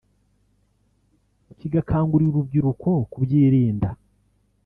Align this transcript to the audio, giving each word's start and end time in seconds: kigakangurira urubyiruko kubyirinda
kigakangurira 1.59 2.29
urubyiruko 2.31 2.89
kubyirinda 3.11 3.89